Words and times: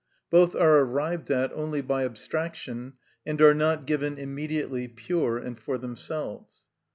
Both 0.31 0.55
are 0.55 0.79
arrived 0.79 1.29
at 1.29 1.53
only 1.53 1.79
by 1.81 2.05
abstraction, 2.05 2.93
and 3.23 3.39
are 3.39 3.53
not 3.53 3.85
given 3.85 4.17
immediately, 4.17 4.87
pure 4.87 5.37
and 5.37 5.59
for 5.59 5.77
themselves. 5.77 6.65